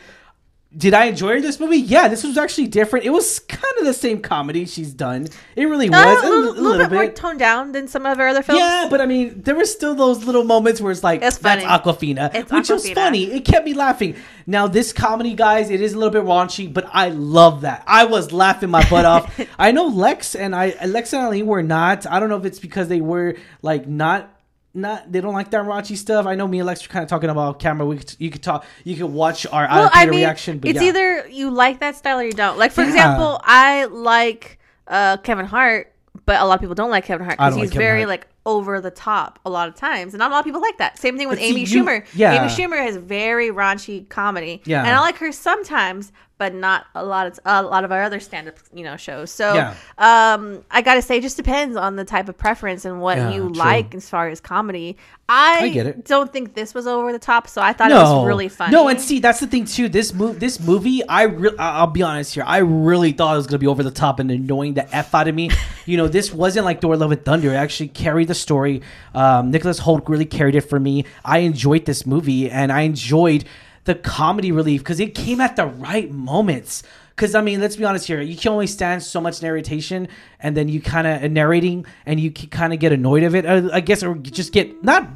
Did 0.76 0.94
I 0.94 1.06
enjoy 1.06 1.40
this 1.40 1.58
movie? 1.58 1.78
Yeah, 1.78 2.06
this 2.06 2.22
was 2.22 2.38
actually 2.38 2.68
different. 2.68 3.04
It 3.04 3.10
was 3.10 3.40
kind 3.40 3.74
of 3.80 3.84
the 3.86 3.92
same 3.92 4.22
comedy 4.22 4.66
she's 4.66 4.92
done. 4.94 5.26
It 5.56 5.64
really 5.64 5.90
was 5.90 5.98
Uh, 5.98 6.20
a, 6.24 6.28
a 6.28 6.30
little, 6.30 6.62
little 6.62 6.86
bit, 6.86 6.94
more 6.94 7.08
toned 7.08 7.40
down 7.40 7.72
than 7.72 7.88
some 7.88 8.06
of 8.06 8.16
her 8.18 8.28
other 8.28 8.40
films. 8.42 8.60
yeah, 8.60 8.86
but 8.88 9.00
I 9.00 9.06
mean, 9.06 9.42
there 9.42 9.56
were 9.56 9.64
still 9.64 9.96
those 9.96 10.24
little 10.24 10.44
moments 10.44 10.80
where 10.80 10.92
it's 10.92 11.02
like, 11.02 11.22
It's 11.22 11.38
that's. 11.38 11.64
Awkwafina, 11.64 12.32
It's 12.36 12.52
which 12.52 12.68
was 12.68 12.88
funny. 12.90 13.24
It 13.32 13.44
kept 13.44 13.64
me 13.64 13.74
laughing. 13.74 14.14
Now, 14.46 14.68
this 14.68 14.92
comedy, 14.92 15.34
guys, 15.34 15.70
it 15.70 15.80
is 15.80 15.92
a 15.94 15.98
little 15.98 16.12
bit 16.12 16.22
raunchy, 16.22 16.72
but 16.72 16.88
I 16.92 17.08
love 17.08 17.62
that. 17.62 17.82
I 17.88 18.04
was 18.04 18.30
laughing 18.30 18.70
my 18.70 18.88
butt 18.88 19.04
off. 19.04 19.40
I 19.58 19.72
know 19.72 19.86
Lex 19.88 20.36
and 20.36 20.54
I, 20.54 20.74
Lex 20.86 21.12
and 21.12 21.22
Eileen 21.24 21.46
were 21.46 21.64
not. 21.64 22.06
I 22.06 22.20
don't 22.20 22.28
know 22.28 22.36
if 22.36 22.44
it's 22.44 22.60
because 22.60 22.86
they 22.86 23.00
were 23.00 23.34
like 23.62 23.88
not. 23.88 24.30
Not 24.72 25.10
they 25.10 25.20
don't 25.20 25.34
like 25.34 25.50
that 25.50 25.64
raunchy 25.64 25.96
stuff. 25.96 26.26
I 26.26 26.36
know 26.36 26.46
me 26.46 26.60
and 26.60 26.66
Lex 26.66 26.86
were 26.86 26.92
kind 26.92 27.02
of 27.02 27.08
talking 27.08 27.28
about 27.28 27.58
camera. 27.58 27.84
We 27.84 27.96
could, 27.98 28.14
you 28.20 28.30
could 28.30 28.42
talk, 28.42 28.64
you 28.84 28.94
could 28.96 29.06
watch 29.10 29.44
our 29.46 29.66
well, 29.68 29.86
out 29.86 29.90
I 29.92 30.06
mean, 30.06 30.20
reaction. 30.20 30.58
But 30.60 30.70
it's 30.70 30.80
yeah. 30.80 30.88
either 30.90 31.28
you 31.28 31.50
like 31.50 31.80
that 31.80 31.96
style 31.96 32.20
or 32.20 32.22
you 32.24 32.32
don't. 32.32 32.56
Like 32.56 32.70
for 32.70 32.82
Yeah. 32.82 32.88
example, 32.88 33.40
I 33.42 33.86
like 33.86 34.60
uh, 34.86 35.16
Kevin 35.18 35.46
Hart, 35.46 35.92
but 36.24 36.40
a 36.40 36.44
lot 36.44 36.54
of 36.54 36.60
people 36.60 36.76
don't 36.76 36.90
like 36.90 37.04
Kevin 37.04 37.24
Hart 37.26 37.38
because 37.38 37.56
he's 37.56 37.70
like 37.70 37.78
very 37.78 38.00
Hart. 38.02 38.08
like 38.10 38.26
over 38.46 38.80
the 38.80 38.92
top 38.92 39.40
a 39.44 39.50
lot 39.50 39.68
of 39.68 39.74
times, 39.74 40.14
and 40.14 40.20
not 40.20 40.30
a 40.30 40.34
lot 40.34 40.38
of 40.40 40.44
people 40.44 40.60
like 40.60 40.78
that. 40.78 40.98
Same 40.98 41.18
thing 41.18 41.28
with 41.28 41.38
But 41.38 41.42
see, 41.44 41.50
Amy 41.50 41.60
you- 41.64 41.84
Schumer. 41.84 42.06
yeah. 42.14 42.40
Amy 42.40 42.46
Schumer 42.52 42.78
has 42.80 42.96
very 42.96 43.50
raunchy 43.50 44.08
comedy, 44.08 44.62
Yeah. 44.66 44.80
and 44.82 44.90
I 44.90 45.00
like 45.00 45.16
her 45.18 45.32
sometimes, 45.32 46.12
but 46.40 46.54
not 46.54 46.86
a 46.94 47.04
lot 47.04 47.26
of 47.26 47.38
a 47.44 47.62
lot 47.62 47.84
of 47.84 47.92
our 47.92 48.02
other 48.02 48.18
stand-up 48.18 48.54
you 48.72 48.82
know 48.82 48.96
shows. 48.96 49.30
So, 49.30 49.52
Yeah. 49.54 49.74
um, 49.98 50.64
I 50.70 50.80
gotta 50.80 51.02
say, 51.02 51.18
it 51.18 51.20
just 51.20 51.36
depends 51.36 51.76
on 51.76 51.96
the 51.96 52.04
type 52.04 52.30
of 52.30 52.38
preference 52.38 52.86
and 52.86 53.00
what 53.02 53.18
Yeah, 53.18 53.30
you 53.32 53.40
true. 53.42 53.52
like 53.52 53.94
as 53.94 54.08
far 54.08 54.28
as 54.30 54.40
comedy. 54.40 54.96
I, 55.28 55.58
I 55.60 55.68
get 55.68 55.86
it. 55.86 56.06
don't 56.06 56.32
think 56.32 56.54
this 56.54 56.72
was 56.74 56.86
over 56.88 57.12
the 57.12 57.18
top, 57.18 57.46
so 57.46 57.60
I 57.62 57.72
thought 57.72 57.90
it 57.92 57.94
was 57.94 58.26
really 58.26 58.48
funny. 58.48 58.72
No, 58.72 58.88
and 58.88 58.98
see, 59.00 59.20
that's 59.20 59.38
the 59.38 59.46
thing 59.46 59.64
too. 59.66 59.88
This 59.88 60.12
move, 60.12 60.40
this 60.40 60.58
movie, 60.58 61.06
I 61.06 61.22
re- 61.24 61.54
I'll 61.58 61.86
be 61.86 62.02
honest 62.02 62.34
here. 62.34 62.42
I 62.46 62.58
really 62.58 63.12
thought 63.12 63.34
it 63.34 63.36
was 63.36 63.46
gonna 63.46 63.58
be 63.58 63.68
over 63.68 63.82
the 63.84 63.90
top 63.92 64.18
and 64.18 64.30
annoying 64.30 64.74
the 64.74 64.92
f 64.96 65.14
out 65.14 65.28
of 65.28 65.34
me. 65.34 65.50
you 65.86 65.98
know, 65.98 66.08
this 66.08 66.32
wasn't 66.32 66.64
like 66.64 66.80
Thor: 66.80 66.96
Love 66.96 67.12
and 67.12 67.22
Thunder. 67.24 67.52
It 67.52 67.56
actually 67.56 67.88
carried 67.88 68.26
the 68.28 68.34
story. 68.34 68.80
Um, 69.14 69.50
Nicholas 69.50 69.78
Hoult 69.80 70.08
really 70.08 70.24
carried 70.24 70.54
it 70.54 70.62
for 70.62 70.80
me. 70.80 71.04
I 71.24 71.40
enjoyed 71.40 71.84
this 71.84 72.06
movie, 72.06 72.50
and 72.50 72.72
I 72.72 72.80
enjoyed 72.80 73.44
the 73.84 73.94
comedy 73.94 74.52
relief 74.52 74.82
because 74.82 75.00
it 75.00 75.14
came 75.14 75.40
at 75.40 75.56
the 75.56 75.66
right 75.66 76.10
moments. 76.10 76.82
Because 77.10 77.34
I 77.34 77.42
mean, 77.42 77.60
let's 77.60 77.76
be 77.76 77.84
honest 77.84 78.06
here. 78.06 78.20
You 78.20 78.36
can 78.36 78.52
only 78.52 78.66
stand 78.66 79.02
so 79.02 79.20
much 79.20 79.42
narration, 79.42 80.08
and 80.38 80.56
then 80.56 80.68
you 80.68 80.80
kind 80.80 81.06
of 81.06 81.30
narrating, 81.30 81.84
and 82.06 82.18
you 82.18 82.30
kind 82.30 82.72
of 82.72 82.78
get 82.78 82.92
annoyed 82.92 83.24
of 83.24 83.34
it. 83.34 83.44
Uh, 83.44 83.68
I 83.72 83.80
guess, 83.80 84.02
or 84.02 84.14
just 84.14 84.52
get 84.52 84.82
not. 84.82 85.08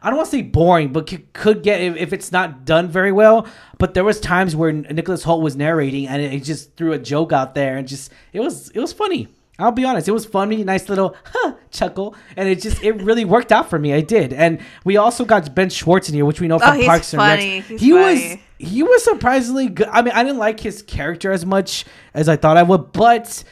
I 0.00 0.10
don't 0.10 0.16
want 0.16 0.30
to 0.30 0.36
say 0.36 0.42
boring, 0.42 0.92
but 0.92 1.10
c- 1.10 1.24
could 1.32 1.64
get 1.64 1.80
if, 1.80 1.96
if 1.96 2.12
it's 2.12 2.30
not 2.30 2.64
done 2.64 2.86
very 2.86 3.10
well. 3.10 3.48
But 3.78 3.94
there 3.94 4.04
was 4.04 4.20
times 4.20 4.54
where 4.54 4.70
Nicholas 4.70 5.24
Hoult 5.24 5.42
was 5.42 5.56
narrating, 5.56 6.06
and 6.06 6.22
it, 6.22 6.32
it 6.32 6.44
just 6.44 6.76
threw 6.76 6.92
a 6.92 6.98
joke 6.98 7.32
out 7.32 7.54
there, 7.54 7.76
and 7.76 7.88
just 7.88 8.12
it 8.32 8.40
was 8.40 8.70
it 8.70 8.78
was 8.78 8.92
funny. 8.92 9.28
I'll 9.58 9.72
be 9.72 9.84
honest, 9.84 10.06
it 10.06 10.12
was 10.12 10.24
funny, 10.24 10.62
nice 10.62 10.88
little 10.88 11.16
huh, 11.24 11.54
chuckle, 11.72 12.14
and 12.36 12.48
it 12.48 12.60
just 12.62 12.82
it 12.82 12.92
really 13.02 13.24
worked 13.24 13.50
out 13.50 13.68
for 13.68 13.78
me. 13.78 13.92
I 13.92 14.00
did, 14.02 14.32
and 14.32 14.60
we 14.84 14.96
also 14.96 15.24
got 15.24 15.52
Ben 15.54 15.68
Schwartz 15.68 16.08
in 16.08 16.14
here, 16.14 16.24
which 16.24 16.40
we 16.40 16.46
know 16.46 16.58
from 16.60 16.78
Oh, 16.80 16.84
Parks 16.84 17.12
and. 17.12 17.20
Rec. 17.22 17.64
He 17.80 17.92
was 17.92 18.36
he 18.58 18.82
was 18.84 19.02
surprisingly 19.02 19.68
good. 19.68 19.88
I 19.90 20.02
mean, 20.02 20.12
I 20.14 20.22
didn't 20.22 20.38
like 20.38 20.60
his 20.60 20.82
character 20.82 21.32
as 21.32 21.44
much 21.44 21.84
as 22.14 22.28
I 22.28 22.36
thought 22.36 22.56
I 22.56 22.62
would, 22.62 22.92
but 22.92 23.42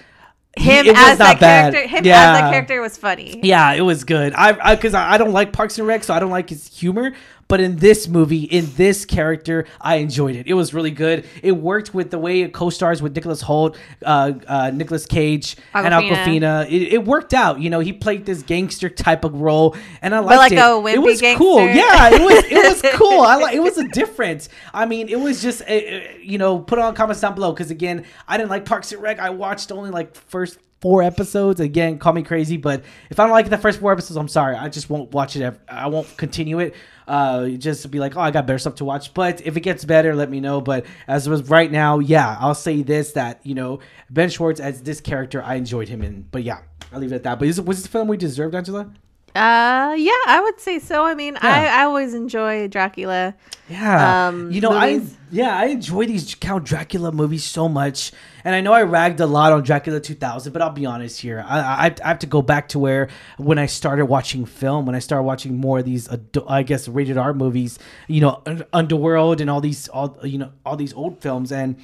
he- 0.56 0.70
him 0.70 0.86
was 0.86 0.96
as 0.96 1.18
not 1.18 1.38
that 1.38 1.40
bad. 1.40 1.72
character, 1.75 1.96
him 1.96 2.04
Yeah. 2.04 2.32
as 2.34 2.40
that 2.40 2.50
character 2.52 2.80
was 2.80 2.96
funny. 2.96 3.40
Yeah, 3.42 3.72
it 3.72 3.82
was 3.82 4.04
good. 4.04 4.32
I 4.34 4.75
because 4.76 4.94
I, 4.94 5.12
I, 5.14 5.18
don't 5.18 5.32
like 5.32 5.52
Parks 5.52 5.76
and 5.78 5.86
Rec, 5.88 6.04
so 6.04 6.14
I 6.14 6.20
don't 6.20 6.30
like 6.30 6.48
his 6.50 6.68
humor. 6.78 7.12
But 7.48 7.60
in 7.60 7.76
this 7.76 8.08
movie, 8.08 8.44
in 8.44 8.68
this 8.74 9.04
character, 9.04 9.66
I 9.80 9.96
enjoyed 9.96 10.36
it. 10.36 10.46
It 10.46 10.54
was 10.54 10.74
really 10.74 10.90
good. 10.90 11.26
It 11.42 11.52
worked 11.52 11.94
with 11.94 12.10
the 12.10 12.18
way 12.18 12.42
it 12.42 12.52
co-stars 12.52 13.00
with 13.00 13.14
Nicholas 13.14 13.42
Hoult, 13.42 13.76
uh, 14.04 14.32
uh, 14.46 14.70
Nicolas 14.70 15.06
Cage, 15.06 15.56
and. 15.72 15.86
Awkwafina. 15.86 16.66
It, 16.66 16.94
it 16.94 17.04
worked 17.04 17.34
out. 17.34 17.60
You 17.60 17.70
know, 17.70 17.80
he 17.80 17.92
played 17.92 18.26
this 18.26 18.42
gangster 18.42 18.88
type 18.88 19.24
of 19.24 19.40
role, 19.40 19.76
and 20.02 20.14
I 20.14 20.18
liked 20.18 20.38
like 20.38 20.52
it. 20.52 20.58
a 20.58 20.86
it 20.86 21.02
was 21.02 21.20
cool. 21.36 21.60
Yeah, 21.60 22.10
it 22.10 22.20
was. 22.20 22.44
It 22.44 22.82
was 22.82 22.92
cool. 22.94 23.20
I 23.20 23.36
like. 23.36 23.54
It 23.54 23.60
was 23.60 23.78
a 23.78 23.88
difference. 23.88 24.48
I 24.74 24.86
mean, 24.86 25.08
it 25.08 25.20
was 25.20 25.42
just. 25.42 25.62
Uh, 25.62 25.74
uh, 25.86 26.00
you 26.20 26.38
know, 26.38 26.58
put 26.58 26.78
on 26.78 26.94
comments 26.94 27.20
down 27.20 27.34
below 27.34 27.52
because 27.52 27.70
again, 27.70 28.04
I 28.26 28.36
didn't 28.36 28.50
like 28.50 28.64
Parks 28.64 28.92
and 28.92 29.00
Rec. 29.00 29.18
I 29.18 29.30
watched 29.30 29.70
only 29.70 29.90
like 29.90 30.14
first 30.14 30.58
four 30.80 31.02
episodes. 31.02 31.61
Again, 31.61 31.99
call 31.99 32.12
me 32.12 32.23
crazy, 32.23 32.56
but 32.56 32.85
if 33.11 33.18
I 33.18 33.25
don't 33.25 33.33
like 33.33 33.49
the 33.49 33.59
first 33.59 33.80
four 33.80 33.92
episodes, 33.92 34.16
I'm 34.16 34.28
sorry. 34.28 34.56
I 34.56 34.68
just 34.68 34.90
won't 34.90 35.12
watch 35.12 35.37
it. 35.37 35.42
ev- 35.42 35.59
I 35.68 35.88
won't 35.88 36.16
continue 36.16 36.59
it. 36.59 36.75
Uh, 37.09 37.49
just 37.50 37.88
be 37.90 37.99
like, 37.99 38.16
oh, 38.16 38.21
I 38.21 38.30
got 38.30 38.47
better 38.47 38.59
stuff 38.59 38.76
to 38.76 38.85
watch. 38.85 39.14
But 39.14 39.47
if 39.47 39.56
it 39.56 39.61
gets 39.61 39.85
better, 39.85 40.14
let 40.14 40.30
me 40.30 40.40
know. 40.40 40.61
But 40.61 40.87
as 41.06 41.26
of 41.26 41.50
right 41.50 41.71
now, 41.71 41.99
yeah, 41.99 42.37
I'll 42.40 42.54
say 42.54 42.83
this 42.83 43.12
that 43.12 43.40
you 43.45 43.54
know 43.54 43.80
Ben 44.11 44.28
Schwartz 44.28 44.61
as 44.61 44.83
this 44.83 45.00
character, 45.00 45.42
I 45.42 45.54
enjoyed 45.54 45.88
him 45.88 46.02
in. 46.02 46.23
But 46.30 46.42
yeah, 46.42 46.61
I'll 46.92 47.00
leave 47.00 47.12
it 47.12 47.16
at 47.16 47.23
that. 47.25 47.38
But 47.38 47.49
is 47.49 47.61
was 47.61 47.78
this 47.78 47.85
the 47.85 47.90
film 47.90 48.09
we 48.09 48.16
deserved, 48.16 48.54
Angela? 48.54 48.90
Uh, 49.36 49.92
yeah, 49.94 50.12
I 50.26 50.40
would 50.42 50.58
say 50.58 50.78
so. 50.78 51.04
I 51.04 51.14
mean, 51.14 51.36
I, 51.36 51.66
I 51.66 51.82
always 51.84 52.14
enjoy 52.14 52.68
Dracula. 52.68 53.34
Yeah, 53.68 54.28
um, 54.28 54.50
you 54.50 54.62
know, 54.62 54.70
movies. 54.70 55.12
I 55.12 55.16
yeah, 55.30 55.58
I 55.58 55.66
enjoy 55.66 56.06
these 56.06 56.34
Count 56.36 56.64
Dracula 56.64 57.12
movies 57.12 57.44
so 57.44 57.68
much, 57.68 58.12
and 58.44 58.54
I 58.54 58.62
know 58.62 58.72
I 58.72 58.82
ragged 58.82 59.20
a 59.20 59.26
lot 59.26 59.52
on 59.52 59.62
Dracula 59.62 60.00
2000, 60.00 60.52
but 60.52 60.62
I'll 60.62 60.70
be 60.70 60.86
honest 60.86 61.20
here, 61.20 61.44
I, 61.46 61.58
I, 61.58 61.94
I 62.02 62.08
have 62.08 62.20
to 62.20 62.26
go 62.26 62.40
back 62.40 62.68
to 62.70 62.78
where 62.78 63.08
when 63.36 63.58
I 63.58 63.66
started 63.66 64.06
watching 64.06 64.46
film, 64.46 64.86
when 64.86 64.94
I 64.94 65.00
started 65.00 65.24
watching 65.24 65.58
more 65.58 65.80
of 65.80 65.84
these, 65.84 66.08
adu- 66.08 66.46
I 66.48 66.62
guess, 66.62 66.88
rated 66.88 67.18
R 67.18 67.34
movies, 67.34 67.78
you 68.06 68.20
know, 68.22 68.42
Underworld 68.72 69.40
and 69.42 69.50
all 69.50 69.60
these, 69.60 69.88
all 69.88 70.16
you 70.22 70.38
know, 70.38 70.52
all 70.64 70.76
these 70.76 70.94
old 70.94 71.20
films, 71.20 71.52
and 71.52 71.76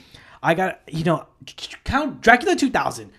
I 0.42 0.54
got, 0.54 0.80
you 0.88 1.04
know, 1.04 1.26
Count 1.85 2.23
Dracula 2.23 2.56
2000 2.56 3.12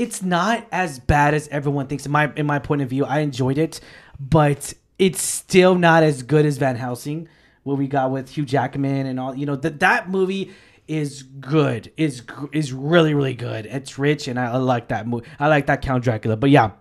it's 0.00 0.22
not 0.22 0.66
as 0.72 0.98
bad 0.98 1.34
as 1.34 1.46
everyone 1.48 1.86
thinks 1.86 2.06
in 2.06 2.12
my 2.12 2.32
in 2.34 2.46
my 2.46 2.58
point 2.58 2.80
of 2.80 2.88
view. 2.88 3.04
I 3.04 3.18
enjoyed 3.20 3.58
it 3.58 3.80
but 4.18 4.72
it's 4.98 5.20
still 5.20 5.74
not 5.74 6.02
as 6.02 6.22
good 6.22 6.46
as 6.46 6.56
van 6.56 6.76
helsing 6.76 7.28
what 7.62 7.76
we 7.76 7.86
got 7.86 8.10
with 8.10 8.30
hugh 8.30 8.46
jackman 8.46 9.04
and 9.06 9.20
all 9.20 9.34
you 9.34 9.44
know 9.44 9.56
that 9.56 9.80
that 9.80 10.08
movie 10.08 10.52
is 10.88 11.22
good 11.22 11.92
is 11.98 12.22
is 12.50 12.72
really 12.72 13.12
really 13.12 13.34
good. 13.34 13.66
It's 13.66 13.98
rich 13.98 14.26
and 14.26 14.40
i, 14.40 14.52
I 14.52 14.56
like 14.56 14.88
that 14.88 15.06
movie 15.06 15.26
i 15.38 15.48
like 15.48 15.66
that 15.66 15.82
count 15.82 16.02
dracula 16.02 16.36
but 16.36 16.50
yeah. 16.50 16.72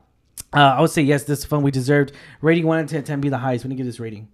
Uh, 0.51 0.61
i 0.77 0.81
would 0.81 0.89
say 0.89 1.01
yes 1.01 1.25
this 1.25 1.43
film 1.43 1.61
we 1.61 1.71
deserved. 1.71 2.13
Rating 2.41 2.65
1 2.65 2.87
to 2.87 3.01
10 3.01 3.19
be 3.21 3.27
the 3.27 3.37
highest. 3.37 3.65
When 3.65 3.71
you 3.71 3.77
give 3.77 3.85
this 3.85 3.99
rating 3.99 4.29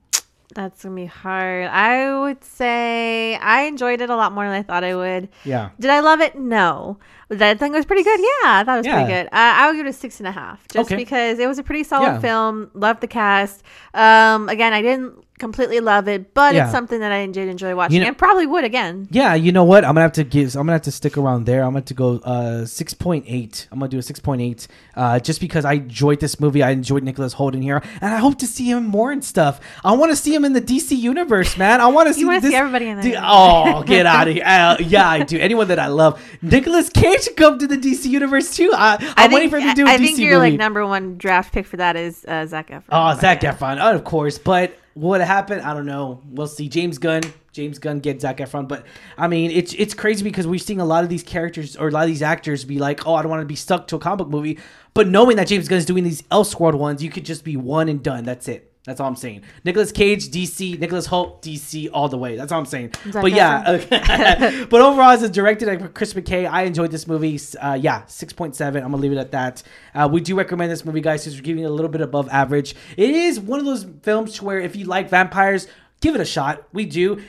That's 0.56 0.84
gonna 0.84 0.96
be 0.96 1.06
hard. 1.06 1.68
I 1.68 2.18
would 2.18 2.42
say 2.44 3.36
I 3.36 3.64
enjoyed 3.64 4.00
it 4.00 4.10
a 4.10 4.16
lot 4.16 4.32
more 4.32 4.46
than 4.46 4.54
I 4.54 4.64
thought 4.64 4.84
I 4.86 4.96
would. 4.96 5.28
yeah 5.44 5.70
Did 5.80 5.92
I 5.92 6.00
love 6.00 6.22
it? 6.22 6.36
No. 6.40 6.98
Did 7.30 7.42
I 7.42 7.56
think 7.56 7.74
it 7.74 7.78
was 7.78 7.86
pretty 7.86 8.04
good? 8.04 8.20
Yeah, 8.20 8.60
I 8.60 8.64
thought 8.64 8.76
it 8.76 8.80
was 8.80 8.86
Yeah. 8.88 8.96
pretty 9.04 9.12
good. 9.12 9.26
Uh, 9.28 9.30
I 9.34 9.68
would 9.68 9.76
give 9.76 9.86
it 9.86 9.90
a 9.90 9.94
six 9.94 10.20
and 10.22 10.28
a 10.28 10.32
half, 10.32 10.66
just 10.70 10.90
Okay. 10.90 10.96
because 10.96 11.40
it 11.40 11.48
was 11.48 11.60
a 11.60 11.64
pretty 11.64 11.84
solid 11.84 12.06
Yeah. 12.06 12.20
film. 12.20 12.72
Loved 12.74 13.02
the 13.02 13.08
cast. 13.08 13.64
Um, 13.94 14.48
again, 14.48 14.72
I 14.72 14.82
didn't 14.82 15.25
completely 15.38 15.80
love 15.82 16.08
it, 16.08 16.34
but 16.34 16.56
Yeah. 16.56 16.64
it's 16.64 16.72
something 16.72 17.00
that 17.02 17.12
I 17.12 17.26
did 17.26 17.50
enjoy 17.50 17.76
watching, 17.76 18.00
know- 18.02 18.08
and 18.08 18.18
probably 18.18 18.46
would 18.48 18.64
again. 18.64 19.08
Yeah, 19.12 19.34
you 19.34 19.52
know 19.52 19.66
what? 19.66 19.84
I'm 19.84 19.90
gonna 19.90 20.02
have 20.02 20.14
to 20.14 20.24
give. 20.24 20.56
I'm 20.56 20.62
gonna 20.62 20.74
have 20.74 20.84
to 20.84 20.92
stick 20.92 21.18
around 21.18 21.46
there. 21.46 21.62
I'm 21.62 21.70
gonna 21.70 21.80
have 21.80 21.86
to 21.86 21.94
go 21.94 22.20
uh, 22.24 22.66
six 22.66 22.94
point 22.94 23.26
eight. 23.28 23.68
I'm 23.72 23.80
gonna 23.80 23.90
do 23.90 23.98
a 23.98 24.02
six 24.02 24.20
point 24.20 24.42
eight, 24.42 24.68
uh, 24.96 25.20
just 25.20 25.42
because 25.42 25.66
I 25.66 25.74
enjoyed 25.74 26.20
this 26.22 26.40
movie. 26.40 26.64
I 26.64 26.70
enjoyed 26.72 27.04
Nicholas 27.04 27.34
Holden 27.34 27.62
here, 27.62 27.82
and 28.02 28.14
I 28.14 28.18
hope 28.18 28.40
to 28.40 28.48
see 28.48 28.70
him 28.70 28.86
more 28.86 29.12
and 29.12 29.24
stuff. 29.24 29.60
I 29.84 29.92
want 29.94 30.12
to 30.12 30.16
see 30.16 30.34
him 30.34 30.46
in 30.46 30.54
the 30.54 30.62
DC 30.62 30.96
universe, 30.98 31.58
man. 31.58 31.82
I 31.82 31.88
want 31.88 32.08
to 32.14 32.14
see. 32.14 32.56
everybody 32.56 32.88
in 32.88 33.02
there. 33.02 33.22
Oh, 33.24 33.84
get 33.84 34.06
out 34.06 34.28
of 34.30 34.34
here! 34.36 34.44
Uh, 34.46 34.78
yeah, 34.80 35.10
I 35.10 35.24
do. 35.24 35.38
Anyone 35.38 35.68
that 35.68 35.80
I 35.80 35.88
love, 35.88 36.22
Nicolas 36.42 36.90
Cage 36.90 37.24
should 37.24 37.36
come 37.36 37.60
to 37.60 37.68
the 37.68 37.78
DC 37.78 38.06
universe 38.06 38.56
too. 38.56 38.72
I, 38.74 38.96
I'm 39.18 39.32
I 39.32 39.34
waiting 39.34 39.50
think, 39.50 39.52
for 39.52 39.60
him 39.60 39.70
to 39.76 39.76
do 39.76 39.86
a 39.86 39.90
I 39.92 39.98
think 39.98 40.18
your 40.18 40.40
movie. 40.40 40.52
like 40.52 40.60
number 40.60 40.86
one 40.88 41.18
draft 41.18 41.54
pick 41.54 41.66
for 41.66 41.78
that 41.78 41.96
is 41.98 42.24
uh, 42.26 42.46
Zac 42.46 42.70
Efron. 42.70 42.84
Oh, 42.90 43.20
Zach 43.20 43.44
yeah. 43.44 43.54
Efron, 43.54 43.80
oh, 43.82 43.94
of 43.96 44.04
course. 44.06 44.38
But 44.38 44.78
what 44.96 45.20
happened? 45.20 45.62
I 45.62 45.74
don't 45.74 45.86
know. 45.86 46.22
We'll 46.30 46.48
see. 46.48 46.70
James 46.70 46.98
Gunn, 46.98 47.22
James 47.52 47.80
Gunn 47.80 48.00
get 48.00 48.22
Zac 48.22 48.38
Efron. 48.38 48.66
But 48.68 48.86
I 49.18 49.28
mean, 49.28 49.52
it's 49.52 49.74
it's 49.74 49.94
crazy 49.94 50.24
because 50.24 50.48
we're 50.48 50.58
seeing 50.58 50.80
a 50.80 50.86
lot 50.86 51.04
of 51.04 51.10
these 51.10 51.22
characters 51.22 51.76
or 51.76 51.90
a 51.90 51.92
lot 51.92 52.04
of 52.04 52.08
these 52.08 52.22
actors 52.22 52.64
be 52.64 52.80
like, 52.80 53.06
oh, 53.06 53.14
I 53.14 53.22
don't 53.22 53.30
want 53.30 53.42
to 53.42 53.46
be 53.46 53.58
stuck 53.58 53.88
to 53.90 53.98
a 53.98 54.00
comic 54.00 54.20
book 54.20 54.30
movie. 54.30 54.58
But 54.94 55.10
knowing 55.10 55.36
that 55.36 55.48
James 55.48 55.68
Gunn 55.68 55.80
is 55.80 55.86
doing 55.86 56.06
these 56.06 56.22
Elseworld 56.24 56.76
ones, 56.76 57.04
you 57.04 57.12
could 57.12 57.26
just 57.26 57.44
be 57.44 57.58
one 57.58 57.90
and 57.90 58.02
done. 58.02 58.24
That's 58.24 58.48
it. 58.48 58.72
That's 58.86 59.00
all 59.00 59.08
I'm 59.08 59.16
saying. 59.16 59.42
Nicolas 59.64 59.92
Cage, 59.92 60.30
DC. 60.30 60.80
Nicholas 60.80 61.08
Hoult, 61.08 61.42
DC, 61.42 61.90
all 61.92 62.08
the 62.08 62.20
way. 62.20 62.36
That's 62.36 62.52
all 62.52 62.60
I'm 62.60 62.68
saying. 62.68 62.94
But 63.12 63.32
yeah, 63.32 63.84
but 64.70 64.82
overall, 64.82 65.10
as 65.10 65.24
a 65.24 65.30
directed 65.30 65.80
by 65.80 65.88
Chris 65.88 66.14
McKay, 66.14 66.48
I 66.48 66.64
enjoyed 66.64 66.92
this 66.92 67.08
movie. 67.08 67.40
Uh, 67.60 67.74
yeah, 67.74 68.06
six 68.06 68.32
point 68.32 68.56
seven. 68.56 68.84
I'm 68.84 68.92
gonna 68.92 69.02
leave 69.02 69.12
it 69.12 69.18
at 69.18 69.32
that. 69.32 69.64
Uh, 69.96 70.08
we 70.12 70.22
do 70.22 70.36
recommend 70.38 70.72
this 70.72 70.86
movie, 70.86 71.02
guys, 71.02 71.24
because 71.24 71.36
we're 71.36 71.44
giving 71.44 71.64
it 71.64 71.68
a 71.68 71.74
little 71.74 71.90
bit 71.90 72.02
above 72.02 72.30
average. 72.30 72.76
It 72.96 73.10
is 73.10 73.40
one 73.40 73.60
of 73.60 73.66
those 73.66 73.88
films 74.04 74.36
to 74.36 74.46
where 74.46 74.60
if 74.60 74.76
you 74.76 74.86
like 74.86 75.10
vampires, 75.10 75.68
give 76.02 76.14
it 76.14 76.22
a 76.22 76.26
shot. 76.26 76.68
We 76.72 76.86
do, 76.86 77.24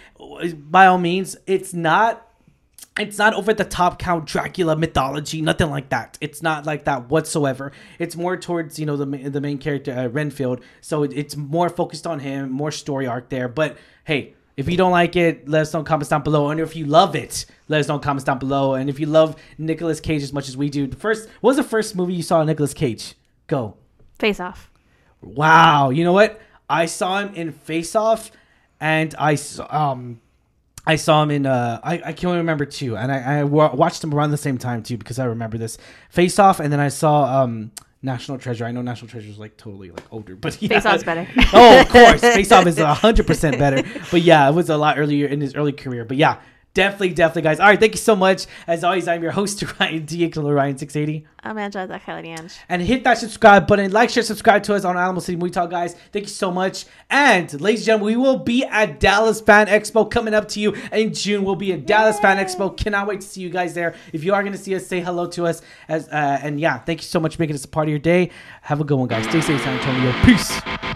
by 0.55 0.87
all 0.87 0.99
means. 0.99 1.39
It's 1.47 1.73
not 1.73 2.26
it's 2.99 3.19
not 3.19 3.35
over 3.35 3.53
the 3.53 3.65
top 3.65 3.99
count 3.99 4.27
Dracula 4.27 4.77
mythology, 4.77 5.43
nothing 5.43 5.71
like 5.71 5.91
that. 5.91 6.17
It's 6.21 6.43
not 6.43 6.67
like 6.67 6.85
that 6.85 7.11
whatsoever. 7.11 7.73
It's 7.99 8.17
more 8.17 8.37
towards 8.37 8.79
you 8.79 8.87
know 8.87 8.97
the 8.97 9.05
the 9.29 9.41
main 9.41 9.59
character 9.59 9.93
uh, 9.93 10.09
Renfield, 10.09 10.61
so 10.81 11.03
it, 11.03 11.13
it's 11.15 11.37
more 11.37 11.69
focused 11.69 12.07
on 12.07 12.21
him, 12.21 12.51
more 12.51 12.71
story 12.71 13.07
arc 13.07 13.29
there. 13.29 13.49
But 13.49 13.77
hey, 14.05 14.35
if 14.57 14.69
you 14.69 14.77
don't 14.77 14.93
like 14.93 15.17
it, 15.17 15.49
let 15.49 15.63
us 15.63 15.73
know 15.73 15.81
in 15.81 15.85
comments 15.85 16.09
down 16.09 16.23
below. 16.23 16.51
And 16.51 16.61
if 16.61 16.75
you 16.75 16.87
love 16.87 17.15
it, 17.15 17.45
let 17.69 17.81
us 17.81 17.89
know 17.89 17.97
in 17.97 18.01
comments 18.01 18.25
down 18.25 18.39
below. 18.39 18.75
And 18.75 18.89
if 18.89 18.99
you 18.99 19.07
love 19.07 19.37
Nicolas 19.59 20.01
Cage 20.01 20.23
as 20.23 20.33
much 20.33 20.49
as 20.49 20.57
we 20.57 20.71
do, 20.71 20.87
the 20.87 20.97
first 20.97 21.29
what 21.41 21.51
was 21.51 21.57
the 21.57 21.63
first 21.63 21.95
movie 21.95 22.15
you 22.15 22.23
saw 22.23 22.43
Nicolas 22.43 22.75
Cage? 22.75 23.15
Go. 23.47 23.77
Face 24.19 24.41
off. 24.41 24.71
Wow, 25.21 25.91
you 25.91 26.05
know 26.05 26.13
what? 26.13 26.41
I 26.69 26.87
saw 26.87 27.21
him 27.21 27.35
in 27.35 27.53
Face 27.53 27.95
Off, 27.95 28.33
and 28.81 29.15
I 29.19 29.37
saw 29.37 29.67
um, 29.71 30.21
I 30.87 30.97
saw 30.97 31.23
him 31.23 31.31
in 31.31 31.47
uh, 31.47 31.81
I 31.83 31.95
I 32.05 32.13
can't 32.13 32.37
remember 32.37 32.65
two, 32.65 32.97
and 32.97 33.11
I 33.11 33.41
I 33.41 33.45
watched 33.45 34.05
him 34.05 34.15
around 34.15 34.31
the 34.31 34.37
same 34.37 34.59
time 34.59 34.83
too 34.83 34.97
because 34.97 35.19
I 35.19 35.25
remember 35.25 35.59
this 35.59 35.79
Face 36.11 36.39
Off, 36.39 36.61
and 36.61 36.73
then 36.73 36.81
I 36.81 36.89
saw 36.89 37.43
um. 37.43 37.73
National 38.03 38.39
Treasure. 38.39 38.65
I 38.65 38.71
know 38.71 38.83
National 38.83 39.09
Treasure 39.09 39.29
is 39.29 39.39
like 39.39 39.57
totally 39.57 39.91
like 39.91 40.05
older, 40.13 40.37
but 40.37 40.61
yeah. 40.63 40.69
Face 40.69 40.87
Off's 40.87 41.03
better. 41.03 41.27
oh, 41.53 41.81
of 41.81 41.89
course, 41.89 42.21
Face 42.37 42.53
Off 42.53 42.67
is 42.67 42.79
hundred 42.79 43.27
percent 43.27 43.59
better. 43.59 43.83
But 44.13 44.21
yeah, 44.23 44.49
it 44.49 44.55
was 44.55 44.69
a 44.71 44.77
lot 44.77 44.97
earlier 44.97 45.27
in 45.27 45.41
his 45.41 45.57
early 45.57 45.73
career. 45.73 46.05
But 46.05 46.17
yeah, 46.17 46.41
definitely, 46.77 47.15
definitely, 47.15 47.43
guys. 47.43 47.59
All 47.59 47.67
right, 47.67 47.81
thank 47.81 47.95
you 47.95 47.99
so 47.99 48.15
much. 48.15 48.47
As 48.67 48.85
always, 48.85 49.09
I'm 49.09 49.23
your 49.23 49.33
host 49.33 49.65
Ryan 49.81 50.05
D. 50.05 50.31
Ryan 50.37 50.77
six 50.79 50.95
eighty 50.95 51.27
I'm 51.43 51.57
Angela 51.59 51.89
Zakalianj. 51.89 52.57
and 52.69 52.83
hit 52.83 53.03
that 53.05 53.19
subscribe 53.19 53.67
button. 53.67 53.91
Like, 53.93 54.11
share, 54.11 54.23
subscribe 54.23 54.63
to 54.65 54.75
us 54.75 54.85
on 54.85 54.97
Alamo 54.97 55.21
City 55.21 55.37
Movie 55.37 55.53
Talk, 55.53 55.71
guys. 55.71 55.95
Thank 56.13 56.27
you 56.27 56.31
so 56.31 56.51
much. 56.53 56.85
And 57.09 57.49
ladies 57.61 57.81
and 57.81 57.87
gentlemen, 57.87 58.07
we 58.19 58.23
will 58.23 58.39
be 58.39 58.65
at 58.65 59.01
Dallas 59.01 59.41
Fan 59.41 59.69
Expo 59.69 60.11
coming 60.11 60.35
up 60.35 60.49
to 60.49 60.61
you 60.61 60.75
in 60.93 61.15
June. 61.15 61.45
We'll 61.45 61.57
be 61.57 61.73
at 61.73 61.87
Dallas 61.87 62.21
Fan 62.21 62.37
Expo. 62.37 62.77
Cannot 62.77 63.07
wait 63.07 63.23
to 63.23 63.27
see 63.27 63.41
you 63.41 63.51
guys 63.51 63.75
there. 63.75 63.95
If 64.13 64.23
you 64.23 64.35
are 64.35 64.43
going 64.43 64.53
to 64.53 64.59
see 64.59 64.75
us, 64.75 64.87
say 64.87 65.01
hello 65.01 65.27
to 65.29 65.47
us. 65.47 65.63
As 65.89 66.09
uh, 66.09 66.41
and 66.43 66.61
yeah, 66.61 66.79
thank 66.79 67.01
you 67.01 67.07
so 67.07 67.19
much 67.21 67.37
for 67.37 67.43
making 67.43 67.57
us 67.57 67.65
a 67.65 67.69
part 67.69 67.87
of 67.87 67.91
your 67.91 67.99
day. 68.01 68.31
Have 68.63 68.81
a 68.81 68.85
good 68.85 68.99
one, 68.99 69.09
guys. 69.09 69.25
Stay 69.25 69.41
safe, 69.41 69.63
San 69.63 69.79
Antonio. 69.79 70.13
Peace. 70.25 70.96